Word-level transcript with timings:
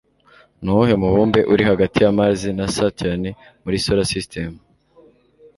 Nuwuhe 0.61 0.95
mubumbe 1.03 1.39
uri 1.53 1.63
hagati 1.69 1.97
ya 2.03 2.13
Mars 2.17 2.41
na 2.57 2.65
Saturne 2.75 3.29
muri 3.63 3.77
Solar 3.83 4.07
System? 4.13 4.51